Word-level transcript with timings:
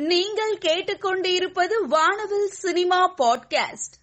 நீங்கள் 0.00 0.56
கேட்டுக்கொண்டிருப்பது 0.56 1.86
வானவில் 1.88 2.46
சினிமா 2.46 3.14
பாட்காஸ்ட். 3.14 3.94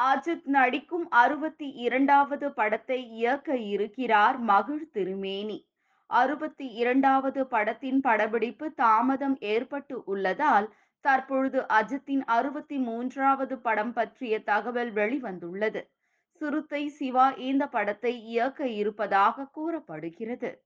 அஜித் 0.00 0.44
நடிக்கும் 0.44 1.10
அறுபத்தி 1.10 1.68
இரண்டாவது 1.68 2.52
படத்தை 2.52 3.08
இயக்க 3.08 3.56
இருக்கிறார் 3.56 4.38
மகிழ் 4.38 4.90
திருமேனி. 4.90 5.66
அறுபத்தி 6.06 6.66
இரண்டாவது 6.66 7.46
படத்தின் 7.46 8.00
படப்பிடிப்பு 8.00 8.72
தாமதம் 8.72 9.36
ஏற்பட்டு 9.40 10.02
உள்ளதால் 10.04 10.74
தற்பொழுது 11.00 11.60
அஜித்தின் 11.60 12.24
அறுபத்தி 12.24 12.76
மூன்றாவது 12.76 13.58
படம் 13.58 13.92
பற்றிய 13.92 14.42
தகவல் 14.42 14.92
வெளிவந்துள்ளது. 14.92 15.88
சிறுத்தை 16.30 16.88
சிவா 16.88 17.28
இந்த 17.28 17.66
படத்தை 17.66 18.22
இயக்க 18.22 18.68
இருப்பதாக 18.68 19.48
கூறப்படுகிறது. 19.52 20.62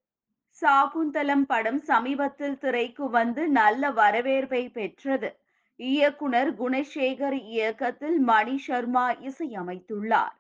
சாகுந்தலம் 0.63 1.45
படம் 1.47 1.81
சமீபத்தில் 1.81 2.59
திரைக்கு 2.59 3.11
வந்து 3.11 3.49
நல்ல 3.49 3.91
வரவேற்பை 3.91 4.69
பெற்றது. 4.69 5.31
இயக்குனர் 5.77 6.51
குணசேகர் 6.55 7.39
இயக்கத்தில் 7.45 8.19
மணி 8.21 8.59
சர்மா 8.59 9.13
இசையமைத்துள்ளார். 9.13 10.35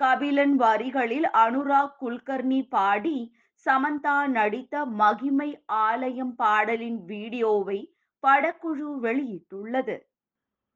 கபிலன் 0.00 0.56
வரிகளில் 0.56 1.28
அனுராக் 1.34 1.96
குல்கர்னி 2.00 2.68
பாடி 2.68 3.18
சமந்தா 3.66 4.26
நடித்த 4.28 4.84
மகிமை 4.84 5.50
ஆலயம் 5.66 6.34
பாடலின் 6.34 7.04
வீடியோவை 7.04 7.80
படக்குழு 8.24 8.88
வெளியிட்டுள்ளது. 9.02 9.96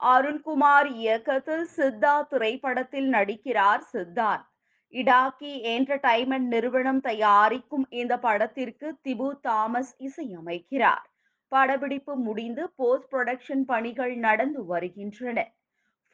அருண்குமார் 0.00 0.88
இயக்கத்தில் 0.95 1.66
சித்தா 1.76 2.14
திரைப்படத்தில் 2.23 3.09
நடிக்கிறார் 3.09 3.84
சித்தார்த். 3.92 4.46
இடாக்கி 4.95 5.52
என்டர்டைன்மெண்ட் 5.72 6.48
நிறுவனம் 6.48 7.00
தயாரிக்கும் 7.00 7.86
இந்த 7.90 8.14
படத்திற்கு 8.18 8.88
திபு 9.04 9.28
தாமஸ் 9.40 9.92
இசையமைக்கிறார். 9.98 11.04
படப்பிடிப்பு 11.52 12.12
முடிந்து 12.16 12.62
போஸ்ட் 12.76 13.09
ப்ரொடக்ஷன் 13.12 13.64
பணிகள் 13.64 14.14
நடந்து 14.16 14.64
வருகின்றன. 14.64 15.38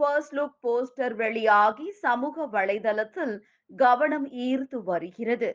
ஃபர்ஸ்ட் 0.01 0.35
லுக் 0.35 0.57
போஸ்டர் 0.63 1.15
வெளியாகி 1.15 1.87
சமூக 2.01 2.47
வலைதளத்தில் 2.47 3.35
கவனம் 3.71 4.27
ஈர்த்து 4.47 4.79
வருகிறது. 4.83 5.51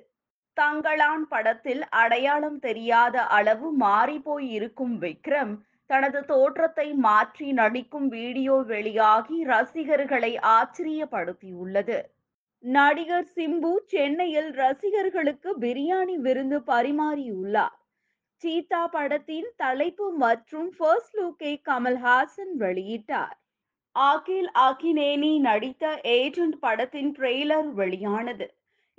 தங்களான் 0.58 1.26
படத்தில் 1.30 1.84
அடையாளம் 1.94 2.60
தெரியாத 2.60 3.26
அளவு 3.30 3.68
மாறிப்போய் 3.80 4.48
இருக்கும் 4.50 4.96
விக்ரம் 5.00 5.54
தனது 5.90 6.20
தோற்றத்தை 6.26 6.94
மாற்றி 6.94 7.52
நடிக்கும் 7.52 8.08
வீடியோ 8.08 8.56
வெளியாகி 8.66 9.38
ரசிகர்களை 9.44 10.32
ஆச்சரியப்படுத்தியுள்ளது. 10.50 12.00
நடிகர் 12.64 13.28
சிம்பு 13.36 13.72
சென்னையில் 13.86 14.50
ரசிகர்களுக்கு 14.52 15.50
பிரியாணி 15.60 16.16
விருந்து 16.16 16.58
பரிமாறியுள்ளார். 16.60 17.76
சீதா 18.44 18.88
படத்தின் 18.88 19.50
தலைப்பு 19.56 20.12
மற்றும் 20.12 20.70
ஃபர்ஸ்ட் 20.78 21.16
லுக்கை 21.18 21.54
கமல்ஹாசன் 21.70 22.54
வெளியிட்டார். 22.60 23.38
ஆகில் 23.96 24.50
அகினேனி 24.66 25.40
நடித்த 25.40 26.00
ஏஜென்ட் 26.04 26.58
படத்தின் 26.60 27.12
ட்ரெய்லர் 27.16 27.70
வெளியானது. 27.74 28.48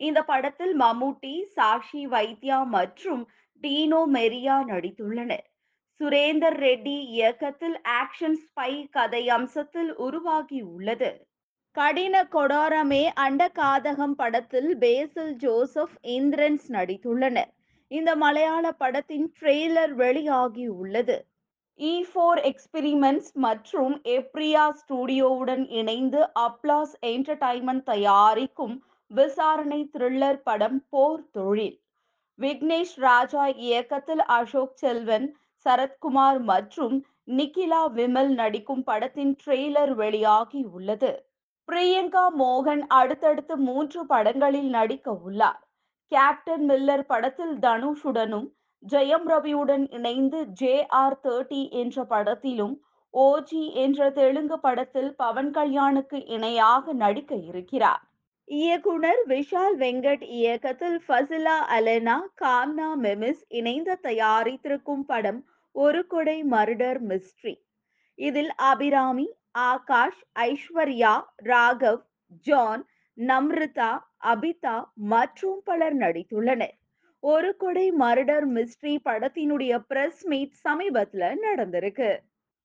இந்த 0.01 0.23
படத்தில் 0.23 0.75
மம்முட்டி 0.81 1.34
சாக்ஷி 1.56 2.03
வைத்யா 2.09 2.59
மற்றும் 2.67 3.23
டீனோ 3.62 4.03
மெரியா 4.17 4.56
நடித்துள்ளனர். 4.73 5.47
சுரேந்தர் 6.01 6.59
ரெட்டி 6.67 6.98
இயக்கத்தில் 7.17 7.79
ஆக்ஷன் 8.01 8.39
ஸ்பை 8.45 8.73
கதை 8.91 9.23
அம்சத்தில் 9.29 9.92
உருவாகியுள்ளது. 10.06 11.11
கடின 11.78 12.16
கொடாரமே 12.32 13.00
அண்ட 13.24 13.42
காதகம் 13.58 14.14
படத்தில் 14.20 14.70
பேசில் 14.78 15.34
ஜோசப் 15.36 15.92
இந்திரன்ஸ் 16.14 16.64
நடித்துள்ளனர். 16.76 17.50
இந்த 17.90 18.10
மலையாள 18.22 18.64
படத்தின் 18.80 19.26
ட்ரெய்லர் 19.38 19.92
வெளியாகியுள்ளது 20.00 21.16
இ 21.80 21.92
e 21.92 22.06
ஃபோர் 22.08 22.40
எக்ஸ்பிரிமெண்ட்ஸ் 22.50 23.30
மற்றும் 23.36 23.94
எப்ரியா 24.16 24.64
ஸ்டுடியோவுடன் 24.80 25.62
இணைந்து 25.80 26.22
அப்ளாஸ் 26.46 26.96
என்டர்டைன்மெண்ட் 27.12 27.84
தயாரிக்கும் 27.84 28.74
விசாரணை 29.10 29.80
த்ரில்லர் 29.94 30.42
படம் 30.42 30.80
போர் 30.90 31.24
தொழில். 31.30 31.78
விக்னேஷ் 32.38 32.96
ராஜா 33.06 33.46
இயக்கத்தில் 33.68 34.24
அசோக் 34.38 34.77
செல்வன் 34.83 35.28
சரத்குமார் 35.67 36.42
மற்றும் 36.50 36.98
நிக்கிலா 37.38 37.84
விமல் 37.96 38.34
நடிக்கும் 38.34 38.84
படத்தின் 38.84 39.34
ட்ரெய்லர் 39.44 39.94
வெளியாகி 39.94 40.62
உள்ளது. 40.72 41.14
பிரியங்கா 41.68 42.23
மோகன் 42.39 42.83
அடுத்தடுத்து 42.89 43.56
மூன்று 43.56 44.06
படங்களில் 44.06 44.68
நடிக்க 44.68 45.12
உள்ளார். 45.12 45.58
கேப்டன் 46.12 46.64
மில்லர் 46.68 47.05
படத்தில் 47.06 47.56
தனுஷுடனும் 47.56 48.46
ஜெயம் 48.92 49.27
ரவியுடன் 49.27 49.84
இணைந்து 49.90 50.39
ஜே 50.61 50.86
ஆர் 50.86 51.20
தேர்ட்டி 51.23 51.70
என்ற 51.70 52.05
படத்திலும் 52.05 52.74
ஓஜி 53.14 53.64
என்ற 53.74 54.11
தெலுங்கு 54.11 54.61
படத்தில் 54.61 55.11
பவன் 55.17 55.51
கல்யாணுக்கு 55.51 56.18
இணையாக 56.27 56.92
நடிக்க 56.92 57.34
இருக்கிறார். 57.34 58.02
இயக்குனர் 58.45 59.23
விஷால் 59.27 59.77
வெங்கட் 59.79 60.24
இயக்கத்தில் 60.39 60.98
ஃபசிலா 61.08 61.56
அலெனா 61.77 62.18
காம்னா 62.42 62.89
மெமிஸ் 63.02 63.42
இணைந்து 63.48 63.98
தயாரித்திருக்கும் 64.02 65.05
படம் 65.06 65.40
ஒரு 65.74 66.06
கொடை 66.06 66.45
மர்டர் 66.45 67.00
மிஸ்ட்ரி. 67.11 67.55
இதில் 68.18 68.52
அபிராமி 68.55 69.27
ஆகாஷ் 69.67 70.23
ஐஸ்வர்யா 70.41 71.14
ராகவ் 71.45 72.02
ஜான் 72.46 72.83
நம்ரிதா 73.19 73.91
அபிதா 74.33 74.77
மற்றும் 75.13 75.61
பலர் 75.64 75.96
நடித்துள்ளனர். 75.96 76.74
ஒரு 77.23 77.51
கொடை 77.57 77.86
மர்டர் 78.01 78.47
மிஸ்ட்ரி 78.57 78.95
படத்தினுடைய 79.05 79.73
பிரஸ் 79.91 80.24
மீட் 80.27 80.57
சமீபத்துல 80.64 81.30
நடந்திருக்கு. 81.47 82.11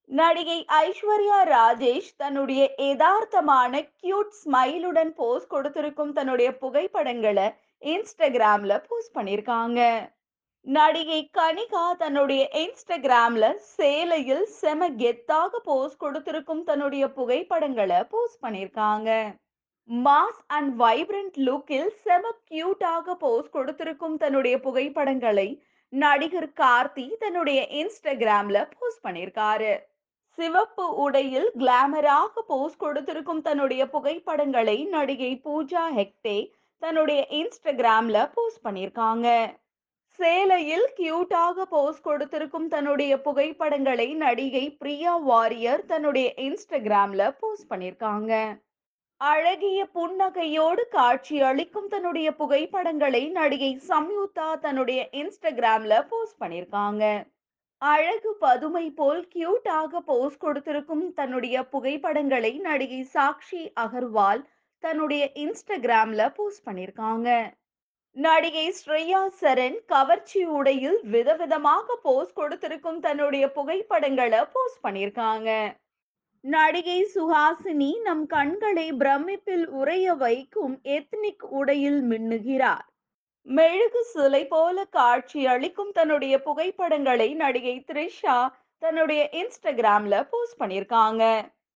நடிகை 0.10 0.58
ஐஸ்வர்யா 0.80 1.38
ராஜேஷ் 1.52 2.10
தன்னுடைய 2.18 2.64
யதார்த்தமான 2.80 3.74
கியூட் 4.02 4.34
ஸ்மைலுடன் 4.42 5.12
போஸ்ட் 5.20 5.52
கொடுத்திருக்கும் 5.54 6.12
தன்னுடைய 6.12 6.50
புகைப்படங்களை 6.58 7.48
இன்ஸ்டாகிராம்ல 7.84 8.74
போஸ்ட் 8.90 9.16
பண்ணிருக்காங்க 9.18 9.80
நடிகை 10.66 11.20
கனிகா 11.34 11.86
தன்னுடைய 11.98 12.42
இன்ஸ்டாகிராம்ல 12.54 13.46
சேலையில் 13.78 14.44
செம 14.60 14.88
கெத்தாக 14.90 15.60
போஸ்ட் 15.64 15.98
கொடுத்திருக்கும் 15.98 16.62
தன்னுடைய 16.64 17.04
புகைப்படங்களை 17.08 17.98
போஸ்ட் 18.04 18.40
பண்ணிருக்காங்க 18.42 19.10
மாஸ் 19.90 20.40
அண்ட் 20.48 20.72
வைப்ரண்ட் 20.82 21.38
லுக்கில் 21.38 21.90
செம 22.04 22.32
கியூட்டாக 22.52 23.16
போஸ்ட் 23.16 23.52
கொடுத்திருக்கும் 23.52 24.16
தன்னுடைய 24.18 24.58
புகைப்படங்களை 24.60 25.48
நடிகர் 25.94 26.50
கார்த்தி 26.54 27.06
தன்னுடைய 27.20 27.62
இன்ஸ்டாகிராம்ல 27.82 28.62
போஸ்ட் 28.76 29.04
பண்ணிருக்காரு 29.08 29.74
சிவப்பு 30.38 30.86
உடையில் 30.98 31.50
கிளாமராக 31.60 32.44
போஸ்ட் 32.48 32.80
கொடுத்திருக்கும் 32.80 33.42
தன்னுடைய 33.42 33.84
புகைப்படங்களை 33.88 34.78
நடிகை 34.86 35.42
பூஜா 35.46 35.84
ஹெக்டே 35.96 36.38
தன்னுடைய 36.82 37.22
இன்ஸ்டாகிராம்ல 37.32 38.18
போஸ்ட் 38.34 38.64
பண்ணியிருக்காங்க. 38.64 39.28
சேலையில் 40.20 40.86
கியூட்டாக 40.96 41.66
போஸ் 41.66 42.02
கொடுத்திருக்கும் 42.02 42.68
தன்னுடைய 42.68 43.14
புகைப்படங்களை 43.22 44.08
நடிகை 44.16 44.66
பிரியா 44.82 45.14
வாரியர் 45.24 45.82
தன்னுடைய 45.86 46.28
இன்ஸ்டாகிராம்ல 46.44 47.24
போஸ்ட் 47.40 47.70
பண்ணிருக்காங்க 47.70 48.34
அழகிய 49.22 49.80
புன்னகையோடு 49.94 50.84
காட்சி 50.90 51.38
அளிக்கும் 51.42 51.88
தன்னுடைய 51.88 52.30
புகைப்படங்களை 52.32 53.24
நடிகை 53.32 53.72
சம்யுக்தா 53.90 54.50
தன்னுடைய 54.60 55.02
இன்ஸ்டாகிராம்ல 55.14 55.98
போஸ்ட் 56.10 56.40
பண்ணிருக்காங்க 56.42 57.04
அழகு 57.82 58.32
பதுமை 58.40 58.86
போல் 58.92 59.24
கியூட்டாக 59.28 60.02
போஸ் 60.02 60.38
கொடுத்திருக்கும் 60.38 61.06
தன்னுடைய 61.14 61.66
புகைப்படங்களை 61.72 62.54
நடிகை 62.60 63.02
சாக்ஷி 63.14 63.64
அகர்வால் 63.78 64.44
தன்னுடைய 64.84 65.24
இன்ஸ்டாகிராம்ல 65.38 66.24
போஸ்ட் 66.34 66.66
பண்ணிருக்காங்க 66.66 67.30
நடிகை 68.16 68.76
ஸ்ரேயா 68.80 69.20
சரண் 69.42 69.78
கவர்ச்சி 69.86 70.42
உடையில் 70.58 71.00
விதவிதமாக 71.12 71.96
போஸ்ட் 72.02 72.34
கொடுத்திருக்கும் 72.34 73.00
தன்னுடைய 73.00 73.52
புகைப்படங்களை 73.52 74.42
போஸ்ட் 74.54 74.84
பண்ணியிருக்காங்க. 74.88 75.50
நடிகை 76.44 77.00
சுஹாசினி 77.16 78.02
நம் 78.02 78.26
கண்களை 78.26 78.94
பிரமிப்பில் 78.94 79.66
உறைய 79.66 80.14
வைக்கும் 80.14 80.80
எத்னிக் 80.84 81.46
உடையில் 81.50 82.02
மின்னுகிறார். 82.04 82.86
மெழுகு 83.48 84.04
சிலை 84.04 84.44
போல 84.46 84.86
காட்சி 84.86 85.48
அளிக்கும் 85.48 85.92
தன்னுடைய 85.92 86.42
புகைப்படங்களை 86.42 87.34
நடிகை 87.34 87.86
த்ரிஷா 87.92 88.38
தன்னுடைய 88.78 89.30
இன்ஸ்டாகிராம்ல 89.32 90.28
போஸ்ட் 90.30 90.60
பண்ணியிருக்காங்க. 90.62 91.24